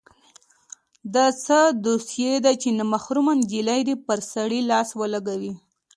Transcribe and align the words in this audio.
دا 1.15 1.25
څه 1.43 1.57
دوسي 1.85 2.29
ده 2.45 2.51
چې 2.61 2.69
نامحرمه 2.77 3.33
نجلۍ 3.39 3.81
دې 3.87 3.95
پر 4.05 4.19
سړي 4.33 4.59
لاس 4.71 4.89
ولګوي. 5.01 5.53